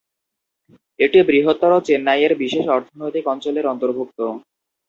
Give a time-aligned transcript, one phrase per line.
[0.99, 4.19] এটি বৃহত্তর চেন্নাইয়ের বিশেষ অর্থনৈতিক অঞ্চলের অন্তর্ভুক্ত।